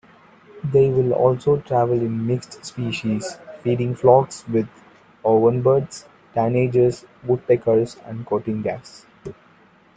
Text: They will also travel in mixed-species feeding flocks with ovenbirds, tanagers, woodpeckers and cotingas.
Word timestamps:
They 0.63 0.89
will 0.89 1.13
also 1.13 1.57
travel 1.57 1.95
in 2.01 2.25
mixed-species 2.25 3.37
feeding 3.61 3.93
flocks 3.93 4.43
with 4.47 4.67
ovenbirds, 5.23 6.05
tanagers, 6.33 7.05
woodpeckers 7.23 7.97
and 8.07 8.25
cotingas. 8.25 9.05